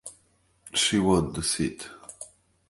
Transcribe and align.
She 0.73 0.97
won 0.97 1.31
the 1.33 1.43
seat. 1.43 1.87